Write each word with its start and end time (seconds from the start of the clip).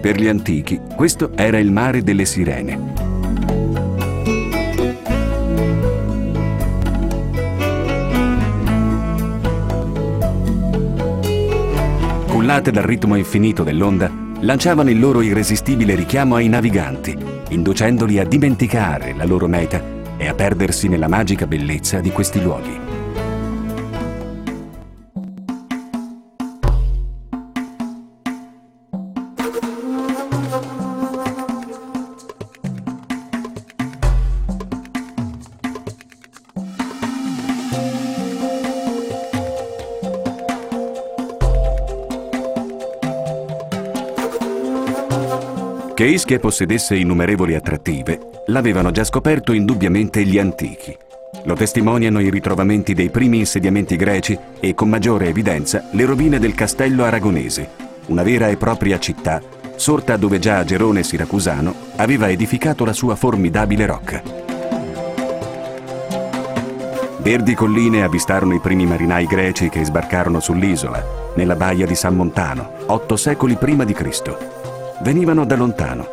Per 0.00 0.18
gli 0.18 0.28
antichi, 0.28 0.80
questo 0.96 1.32
era 1.34 1.58
il 1.58 1.70
mare 1.70 2.02
delle 2.02 2.24
sirene. 2.24 3.07
Cullate 12.48 12.70
dal 12.70 12.84
ritmo 12.84 13.14
infinito 13.14 13.62
dell'onda, 13.62 14.10
lanciavano 14.40 14.88
il 14.88 14.98
loro 14.98 15.20
irresistibile 15.20 15.94
richiamo 15.94 16.36
ai 16.36 16.48
naviganti, 16.48 17.14
inducendoli 17.50 18.18
a 18.18 18.24
dimenticare 18.24 19.12
la 19.14 19.26
loro 19.26 19.46
meta 19.46 19.82
e 20.16 20.26
a 20.26 20.32
perdersi 20.32 20.88
nella 20.88 21.08
magica 21.08 21.46
bellezza 21.46 22.00
di 22.00 22.10
questi 22.10 22.40
luoghi. 22.40 22.87
Che 45.98 46.04
Ischia 46.04 46.38
possedesse 46.38 46.94
innumerevoli 46.94 47.56
attrattive 47.56 48.20
l'avevano 48.46 48.92
già 48.92 49.02
scoperto 49.02 49.50
indubbiamente 49.50 50.22
gli 50.22 50.38
antichi. 50.38 50.96
Lo 51.42 51.54
testimoniano 51.54 52.20
i 52.20 52.30
ritrovamenti 52.30 52.94
dei 52.94 53.10
primi 53.10 53.38
insediamenti 53.38 53.96
greci 53.96 54.38
e 54.60 54.74
con 54.74 54.88
maggiore 54.88 55.26
evidenza 55.26 55.88
le 55.90 56.04
rovine 56.04 56.38
del 56.38 56.54
castello 56.54 57.02
aragonese, 57.02 57.68
una 58.06 58.22
vera 58.22 58.46
e 58.46 58.56
propria 58.56 59.00
città, 59.00 59.42
sorta 59.74 60.16
dove 60.16 60.38
già 60.38 60.62
Gerone 60.62 61.02
Siracusano 61.02 61.74
aveva 61.96 62.30
edificato 62.30 62.84
la 62.84 62.92
sua 62.92 63.16
formidabile 63.16 63.84
rocca. 63.84 64.22
Verdi 67.16 67.54
colline 67.54 68.04
avvistarono 68.04 68.54
i 68.54 68.60
primi 68.60 68.86
marinai 68.86 69.26
greci 69.26 69.68
che 69.68 69.84
sbarcarono 69.84 70.38
sull'isola, 70.38 71.32
nella 71.34 71.56
baia 71.56 71.86
di 71.86 71.96
San 71.96 72.14
Montano, 72.14 72.74
otto 72.86 73.16
secoli 73.16 73.56
prima 73.56 73.82
di 73.82 73.94
Cristo 73.94 74.57
venivano 75.02 75.44
da 75.44 75.56
lontano, 75.56 76.06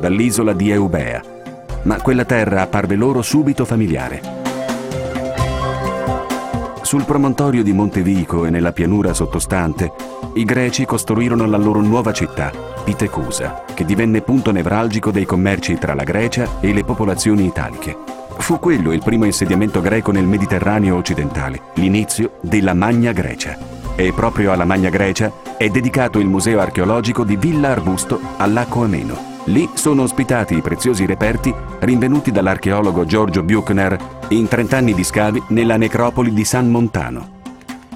dall'isola 0.00 0.52
di 0.52 0.70
Eubea, 0.70 1.22
ma 1.82 2.00
quella 2.00 2.24
terra 2.24 2.62
apparve 2.62 2.96
loro 2.96 3.22
subito 3.22 3.64
familiare. 3.64 4.42
Sul 6.82 7.04
promontorio 7.04 7.62
di 7.62 7.72
Montevico 7.72 8.44
e 8.44 8.50
nella 8.50 8.72
pianura 8.72 9.14
sottostante, 9.14 9.90
i 10.34 10.44
greci 10.44 10.84
costruirono 10.84 11.46
la 11.46 11.56
loro 11.56 11.80
nuova 11.80 12.12
città, 12.12 12.52
Pitecusa, 12.84 13.64
che 13.72 13.84
divenne 13.84 14.20
punto 14.20 14.52
nevralgico 14.52 15.10
dei 15.10 15.24
commerci 15.24 15.78
tra 15.78 15.94
la 15.94 16.04
Grecia 16.04 16.60
e 16.60 16.72
le 16.72 16.84
popolazioni 16.84 17.46
italiche. 17.46 17.96
Fu 18.36 18.58
quello 18.58 18.92
il 18.92 19.02
primo 19.02 19.24
insediamento 19.24 19.80
greco 19.80 20.10
nel 20.12 20.26
Mediterraneo 20.26 20.96
occidentale, 20.96 21.60
l'inizio 21.74 22.32
della 22.42 22.74
Magna 22.74 23.12
Grecia. 23.12 23.83
E 23.96 24.12
proprio 24.12 24.50
alla 24.50 24.64
Magna 24.64 24.90
Grecia 24.90 25.32
è 25.56 25.68
dedicato 25.68 26.18
il 26.18 26.26
museo 26.26 26.58
archeologico 26.58 27.22
di 27.22 27.36
Villa 27.36 27.68
Arbusto 27.68 28.20
al 28.38 28.52
Laco 28.52 28.82
Ameno. 28.82 29.32
Lì 29.44 29.70
sono 29.74 30.02
ospitati 30.02 30.56
i 30.56 30.62
preziosi 30.62 31.06
reperti 31.06 31.54
rinvenuti 31.78 32.32
dall'archeologo 32.32 33.04
Giorgio 33.04 33.44
Buchner 33.44 33.96
in 34.28 34.48
30 34.48 34.76
anni 34.76 34.94
di 34.94 35.04
scavi 35.04 35.44
nella 35.48 35.76
necropoli 35.76 36.32
di 36.32 36.44
San 36.44 36.70
Montano. 36.70 37.42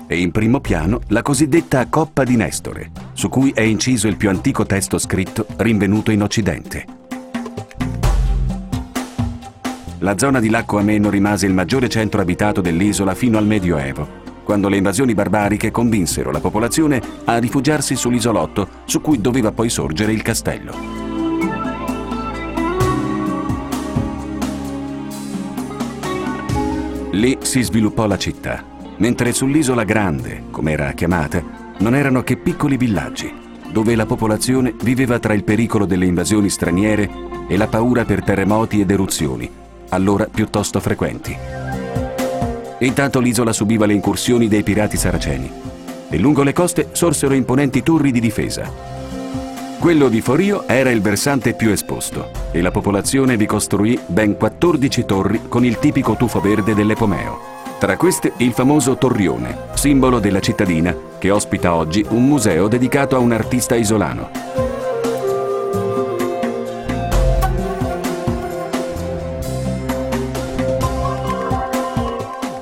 E 0.07 0.21
in 0.21 0.31
primo 0.31 0.61
piano 0.61 1.01
la 1.09 1.23
cosiddetta 1.23 1.85
Coppa 1.89 2.23
di 2.23 2.37
Nestore, 2.37 2.91
su 3.13 3.29
cui 3.29 3.51
è 3.51 3.63
inciso 3.63 4.07
il 4.07 4.17
più 4.17 4.29
antico 4.29 4.65
testo 4.67 4.99
scritto 4.99 5.47
rinvenuto 5.57 6.13
in 6.13 6.23
Occidente. 6.23 6.87
La 9.99 10.17
zona 10.17 10.39
di 10.39 10.49
Lacco 10.49 10.79
Ameno 10.79 11.11
rimase 11.11 11.47
il 11.47 11.55
maggiore 11.55 11.89
centro 11.89 12.21
abitato 12.21 12.61
dell'isola 12.61 13.17
fino 13.17 13.37
al 13.37 13.47
Medioevo 13.47 14.27
quando 14.49 14.71
le 14.71 14.79
invasioni 14.79 15.13
barbariche 15.13 15.71
convinsero 15.71 16.31
la 16.31 16.41
popolazione 16.41 17.03
a 17.27 17.37
rifugiarsi 17.37 17.95
sull'isolotto 17.95 18.67
su 18.87 19.03
cui 19.03 19.21
doveva 19.21 19.53
poi 19.53 19.69
sorgere 19.69 20.13
il 20.13 20.23
castello. 20.23 20.73
Lì 27.11 27.37
si 27.43 27.61
sviluppò 27.61 28.07
la 28.07 28.17
città, 28.17 28.65
mentre 28.97 29.35
sull'isola 29.35 29.85
grande, 29.85 30.45
come 30.51 30.73
era 30.73 30.93
chiamata, 30.93 31.43
non 31.81 31.95
erano 31.95 32.23
che 32.23 32.39
piccoli 32.39 32.79
villaggi, 32.79 33.31
dove 33.71 33.95
la 33.95 34.07
popolazione 34.07 34.75
viveva 34.83 35.19
tra 35.19 35.35
il 35.35 35.45
pericolo 35.45 35.85
delle 35.85 36.07
invasioni 36.07 36.49
straniere 36.49 37.11
e 37.49 37.59
la 37.59 37.67
paura 37.67 38.07
per 38.07 38.25
terremoti 38.25 38.81
ed 38.81 38.91
eruzioni, 38.91 39.51
allora 39.91 40.25
piuttosto 40.25 40.81
frequenti. 40.81 41.58
Intanto 42.81 43.21
l'isola 43.21 43.53
subiva 43.53 43.87
le 43.87 43.95
incursioni 43.95 44.49
dei 44.49 44.63
pirati 44.63 44.97
saraceni 44.97 45.51
e 46.11 46.19
lungo 46.19 46.43
le 46.43 46.53
coste 46.53 46.89
sorsero 46.93 47.35
imponenti 47.35 47.83
torri 47.83 48.13
di 48.13 48.21
difesa. 48.21 48.97
Quello 49.79 50.09
di 50.09 50.21
Forio 50.21 50.67
era 50.67 50.91
il 50.91 51.01
versante 51.01 51.55
più 51.55 51.71
esposto 51.71 52.31
e 52.51 52.61
la 52.61 52.71
popolazione 52.71 53.37
vi 53.37 53.47
costruì 53.47 53.99
ben 54.07 54.37
14 54.37 55.05
torri 55.05 55.43
con 55.49 55.65
il 55.65 55.79
tipico 55.79 56.15
tufo 56.15 56.41
verde 56.41 56.75
dell'Epomeo. 56.75 57.57
Tra 57.79 57.97
queste 57.97 58.33
il 58.39 58.53
famoso 58.53 58.97
Torrione, 58.97 59.57
simbolo 59.75 60.19
della 60.19 60.41
cittadina, 60.41 60.97
che 61.19 61.31
ospita 61.31 61.75
oggi 61.75 62.05
un 62.09 62.27
museo 62.27 62.67
dedicato 62.67 63.15
a 63.15 63.21
un 63.21 63.31
artista 63.31 63.77
isolano. 63.77 64.48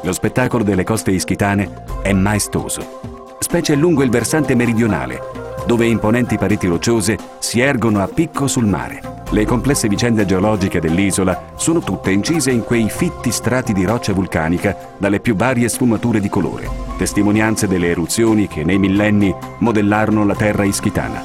Lo 0.07 0.13
spettacolo 0.13 0.63
delle 0.63 0.85
coste 0.85 1.11
ischitane 1.11 1.83
è 2.01 2.13
maestoso, 2.13 3.01
specie 3.41 3.75
lungo 3.75 4.05
il 4.05 4.09
versante 4.09 4.55
meridionale, 4.55 5.21
dove 5.67 5.85
imponenti 5.87 6.39
pareti 6.39 6.69
rocciose 6.69 7.19
si 7.41 7.59
ergono 7.59 8.01
a 8.01 8.07
picco 8.07 8.47
sul 8.47 8.67
mare. 8.67 9.01
Le 9.31 9.45
complesse 9.45 9.89
vicende 9.89 10.25
geologiche 10.25 10.79
dell'isola 10.79 11.47
sono 11.57 11.81
tutte 11.81 12.13
incise 12.13 12.53
in 12.53 12.63
quei 12.63 12.89
fitti 12.89 13.33
strati 13.33 13.73
di 13.73 13.85
roccia 13.85 14.13
vulcanica 14.13 14.77
dalle 14.97 15.19
più 15.19 15.35
varie 15.35 15.69
sfumature 15.69 16.21
di 16.21 16.29
colore, 16.29 16.71
testimonianze 16.97 17.67
delle 17.67 17.89
eruzioni 17.89 18.47
che 18.47 18.63
nei 18.63 18.79
millenni 18.79 19.35
modellarono 19.59 20.25
la 20.25 20.37
terra 20.37 20.63
ischitana. 20.63 21.21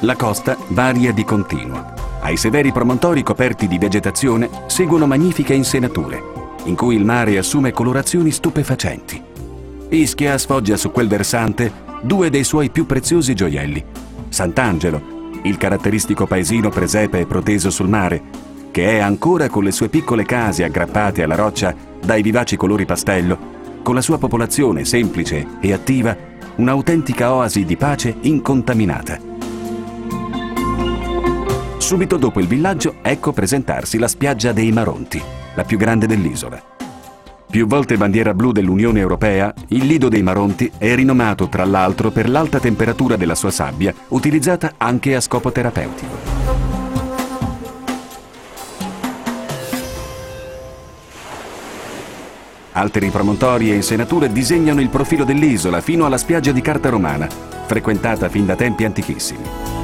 La 0.00 0.16
costa 0.16 0.56
varia 0.68 1.12
di 1.12 1.24
continuo. 1.24 1.92
Ai 2.22 2.38
severi 2.38 2.72
promontori 2.72 3.22
coperti 3.22 3.68
di 3.68 3.76
vegetazione 3.76 4.48
seguono 4.68 5.06
magnifiche 5.06 5.52
insenature, 5.52 6.39
in 6.64 6.74
cui 6.74 6.94
il 6.96 7.04
mare 7.04 7.38
assume 7.38 7.72
colorazioni 7.72 8.30
stupefacenti. 8.30 9.22
Ischia 9.90 10.38
sfoggia 10.38 10.76
su 10.76 10.90
quel 10.90 11.08
versante 11.08 11.72
due 12.02 12.30
dei 12.30 12.44
suoi 12.44 12.70
più 12.70 12.86
preziosi 12.86 13.34
gioielli. 13.34 13.84
Sant'Angelo, 14.28 15.18
il 15.42 15.56
caratteristico 15.56 16.26
paesino 16.26 16.68
presepe 16.68 17.26
proteso 17.26 17.70
sul 17.70 17.88
mare, 17.88 18.48
che 18.70 18.90
è 18.90 18.98
ancora 18.98 19.48
con 19.48 19.64
le 19.64 19.72
sue 19.72 19.88
piccole 19.88 20.24
case 20.24 20.64
aggrappate 20.64 21.22
alla 21.22 21.34
roccia 21.34 21.74
dai 22.00 22.22
vivaci 22.22 22.56
colori 22.56 22.84
pastello, 22.84 23.58
con 23.82 23.94
la 23.94 24.02
sua 24.02 24.18
popolazione 24.18 24.84
semplice 24.84 25.46
e 25.60 25.72
attiva, 25.72 26.16
un'autentica 26.56 27.32
oasi 27.32 27.64
di 27.64 27.76
pace 27.76 28.14
incontaminata. 28.20 29.18
Subito 31.78 32.16
dopo 32.16 32.38
il 32.38 32.46
villaggio 32.46 32.96
ecco 33.02 33.32
presentarsi 33.32 33.98
la 33.98 34.06
spiaggia 34.06 34.52
dei 34.52 34.70
Maronti 34.70 35.39
la 35.60 35.64
più 35.64 35.76
grande 35.76 36.06
dell'isola. 36.06 36.62
Più 37.50 37.66
volte 37.66 37.98
bandiera 37.98 38.32
blu 38.32 38.50
dell'Unione 38.50 39.00
Europea, 39.00 39.52
il 39.68 39.84
Lido 39.84 40.08
dei 40.08 40.22
Maronti 40.22 40.70
è 40.78 40.94
rinomato 40.94 41.48
tra 41.48 41.64
l'altro 41.64 42.10
per 42.10 42.30
l'alta 42.30 42.58
temperatura 42.58 43.16
della 43.16 43.34
sua 43.34 43.50
sabbia, 43.50 43.92
utilizzata 44.08 44.74
anche 44.78 45.14
a 45.14 45.20
scopo 45.20 45.52
terapeutico. 45.52 46.38
Altri 52.72 53.10
promontori 53.10 53.70
e 53.70 53.74
insenature 53.74 54.32
disegnano 54.32 54.80
il 54.80 54.88
profilo 54.88 55.24
dell'isola 55.24 55.82
fino 55.82 56.06
alla 56.06 56.16
spiaggia 56.16 56.52
di 56.52 56.62
Carta 56.62 56.88
Romana, 56.88 57.28
frequentata 57.66 58.30
fin 58.30 58.46
da 58.46 58.56
tempi 58.56 58.84
antichissimi. 58.84 59.79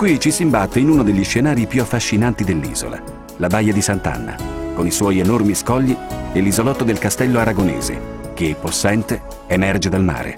Qui 0.00 0.18
ci 0.18 0.30
si 0.30 0.44
imbatte 0.44 0.78
in 0.78 0.88
uno 0.88 1.02
degli 1.02 1.22
scenari 1.22 1.66
più 1.66 1.82
affascinanti 1.82 2.42
dell'isola, 2.42 3.02
la 3.36 3.48
baia 3.48 3.70
di 3.70 3.82
Sant'Anna, 3.82 4.34
con 4.74 4.86
i 4.86 4.90
suoi 4.90 5.18
enormi 5.18 5.54
scogli 5.54 5.94
e 6.32 6.40
l'isolotto 6.40 6.84
del 6.84 6.98
castello 6.98 7.38
aragonese, 7.38 8.00
che, 8.32 8.56
possente, 8.58 9.20
emerge 9.46 9.90
dal 9.90 10.02
mare. 10.02 10.36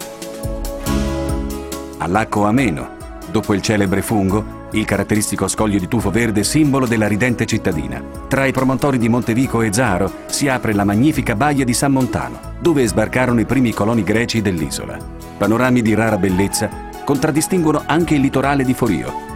All'Acco 1.98 2.44
Ameno, 2.44 2.96
dopo 3.30 3.54
il 3.54 3.62
celebre 3.62 4.02
fungo, 4.02 4.66
il 4.72 4.84
caratteristico 4.84 5.46
scoglio 5.46 5.78
di 5.78 5.86
tufo 5.86 6.10
verde 6.10 6.42
simbolo 6.42 6.84
della 6.84 7.06
ridente 7.06 7.46
cittadina. 7.46 8.02
Tra 8.26 8.46
i 8.46 8.52
promontori 8.52 8.98
di 8.98 9.08
Montevico 9.08 9.62
e 9.62 9.72
Zaro 9.72 10.10
si 10.26 10.48
apre 10.48 10.74
la 10.74 10.82
magnifica 10.82 11.36
baia 11.36 11.64
di 11.64 11.72
San 11.72 11.92
Montano, 11.92 12.56
dove 12.58 12.84
sbarcarono 12.84 13.38
i 13.38 13.46
primi 13.46 13.72
coloni 13.72 14.02
greci 14.02 14.42
dell'isola. 14.42 14.98
Panorami 15.38 15.82
di 15.82 15.94
rara 15.94 16.18
bellezza 16.18 16.68
contraddistinguono 17.04 17.84
anche 17.86 18.14
il 18.14 18.20
litorale 18.22 18.64
di 18.64 18.74
Forio. 18.74 19.30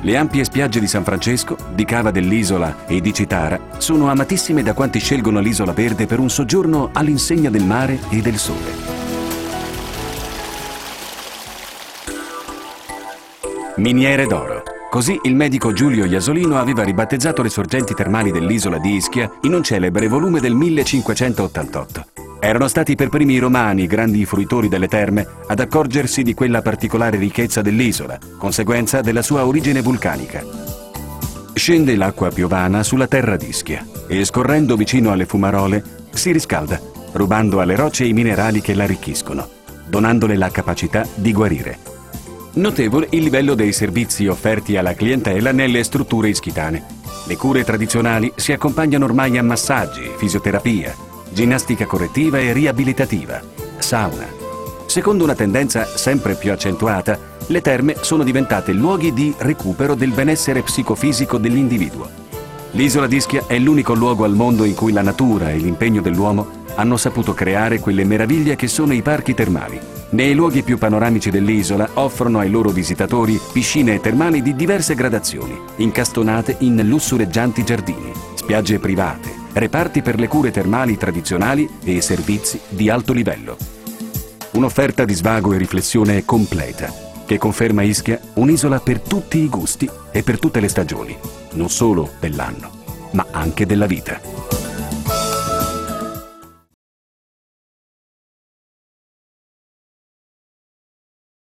Le 0.00 0.16
ampie 0.16 0.44
spiagge 0.44 0.78
di 0.78 0.86
San 0.86 1.02
Francesco, 1.02 1.56
di 1.74 1.84
Cava 1.84 2.12
dell'Isola 2.12 2.86
e 2.86 3.00
di 3.00 3.12
Citara 3.12 3.58
sono 3.78 4.08
amatissime 4.08 4.62
da 4.62 4.72
quanti 4.72 5.00
scelgono 5.00 5.40
l'isola 5.40 5.72
verde 5.72 6.06
per 6.06 6.20
un 6.20 6.30
soggiorno 6.30 6.90
all'insegna 6.92 7.50
del 7.50 7.64
mare 7.64 7.98
e 8.10 8.20
del 8.20 8.38
sole. 8.38 8.96
Miniere 13.76 14.26
d'oro. 14.26 14.62
Così 14.88 15.18
il 15.24 15.34
medico 15.34 15.72
Giulio 15.72 16.04
Iasolino 16.04 16.58
aveva 16.58 16.82
ribattezzato 16.82 17.42
le 17.42 17.48
sorgenti 17.48 17.92
termali 17.92 18.30
dell'isola 18.30 18.78
di 18.78 18.94
Ischia 18.94 19.30
in 19.42 19.52
un 19.52 19.62
celebre 19.62 20.08
volume 20.08 20.40
del 20.40 20.54
1588. 20.54 22.07
Erano 22.40 22.68
stati 22.68 22.94
per 22.94 23.08
primi 23.08 23.34
i 23.34 23.38
romani, 23.38 23.86
grandi 23.86 24.24
fruitori 24.24 24.68
delle 24.68 24.86
terme, 24.86 25.26
ad 25.48 25.58
accorgersi 25.58 26.22
di 26.22 26.34
quella 26.34 26.62
particolare 26.62 27.18
ricchezza 27.18 27.62
dell'isola, 27.62 28.16
conseguenza 28.38 29.00
della 29.00 29.22
sua 29.22 29.44
origine 29.44 29.82
vulcanica. 29.82 30.44
Scende 31.52 31.96
l'acqua 31.96 32.30
piovana 32.30 32.84
sulla 32.84 33.08
terra 33.08 33.36
d'Ischia 33.36 33.84
e 34.06 34.24
scorrendo 34.24 34.76
vicino 34.76 35.10
alle 35.10 35.26
fumarole 35.26 35.82
si 36.12 36.30
riscalda, 36.30 36.80
rubando 37.12 37.58
alle 37.58 37.74
rocce 37.74 38.04
i 38.04 38.12
minerali 38.12 38.60
che 38.60 38.74
l'arricchiscono, 38.74 39.48
donandole 39.88 40.36
la 40.36 40.50
capacità 40.50 41.04
di 41.16 41.32
guarire. 41.32 41.78
Notevole 42.54 43.08
il 43.10 43.24
livello 43.24 43.54
dei 43.54 43.72
servizi 43.72 44.28
offerti 44.28 44.76
alla 44.76 44.94
clientela 44.94 45.50
nelle 45.50 45.82
strutture 45.82 46.28
ischitane. 46.28 46.84
Le 47.26 47.36
cure 47.36 47.64
tradizionali 47.64 48.32
si 48.36 48.52
accompagnano 48.52 49.04
ormai 49.04 49.36
a 49.36 49.42
massaggi, 49.42 50.08
fisioterapia, 50.16 50.94
ginnastica 51.38 51.86
correttiva 51.86 52.40
e 52.40 52.52
riabilitativa, 52.52 53.40
sauna. 53.78 54.26
Secondo 54.86 55.22
una 55.22 55.36
tendenza 55.36 55.84
sempre 55.84 56.34
più 56.34 56.50
accentuata, 56.50 57.16
le 57.46 57.60
terme 57.60 57.94
sono 58.00 58.24
diventate 58.24 58.72
luoghi 58.72 59.12
di 59.12 59.32
recupero 59.38 59.94
del 59.94 60.10
benessere 60.10 60.62
psicofisico 60.62 61.38
dell'individuo. 61.38 62.10
L'isola 62.72 63.06
d'Ischia 63.06 63.44
è 63.46 63.56
l'unico 63.56 63.94
luogo 63.94 64.24
al 64.24 64.34
mondo 64.34 64.64
in 64.64 64.74
cui 64.74 64.90
la 64.90 65.02
natura 65.02 65.52
e 65.52 65.58
l'impegno 65.58 66.02
dell'uomo 66.02 66.64
hanno 66.74 66.96
saputo 66.96 67.34
creare 67.34 67.78
quelle 67.78 68.02
meraviglie 68.02 68.56
che 68.56 68.66
sono 68.66 68.92
i 68.92 69.02
parchi 69.02 69.32
termali, 69.32 69.78
nei 70.10 70.34
luoghi 70.34 70.64
più 70.64 70.76
panoramici 70.76 71.30
dell'isola 71.30 71.88
offrono 71.94 72.40
ai 72.40 72.50
loro 72.50 72.70
visitatori 72.70 73.38
piscine 73.52 74.00
termali 74.00 74.42
di 74.42 74.56
diverse 74.56 74.96
gradazioni, 74.96 75.56
incastonate 75.76 76.56
in 76.60 76.82
lussureggianti 76.84 77.62
giardini, 77.62 78.10
spiagge 78.34 78.80
private, 78.80 79.46
reparti 79.58 80.02
per 80.02 80.18
le 80.18 80.28
cure 80.28 80.50
termali 80.50 80.96
tradizionali 80.96 81.68
e 81.84 82.00
servizi 82.00 82.60
di 82.68 82.88
alto 82.88 83.12
livello. 83.12 83.56
Un'offerta 84.52 85.04
di 85.04 85.14
svago 85.14 85.52
e 85.52 85.58
riflessione 85.58 86.24
completa, 86.24 86.92
che 87.26 87.38
conferma 87.38 87.82
Ischia 87.82 88.18
un'isola 88.34 88.80
per 88.80 89.00
tutti 89.00 89.38
i 89.38 89.48
gusti 89.48 89.88
e 90.10 90.22
per 90.22 90.38
tutte 90.38 90.60
le 90.60 90.68
stagioni, 90.68 91.16
non 91.52 91.68
solo 91.68 92.12
dell'anno, 92.18 92.70
ma 93.12 93.26
anche 93.30 93.66
della 93.66 93.86
vita. 93.86 94.57